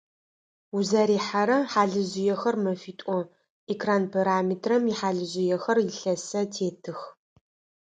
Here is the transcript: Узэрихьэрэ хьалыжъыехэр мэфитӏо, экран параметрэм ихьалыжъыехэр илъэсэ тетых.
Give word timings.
Узэрихьэрэ 0.77 1.57
хьалыжъыехэр 1.71 2.55
мэфитӏо, 2.63 3.17
экран 3.73 4.03
параметрэм 4.13 4.83
ихьалыжъыехэр 4.91 5.77
илъэсэ 5.89 6.41
тетых. 6.53 6.99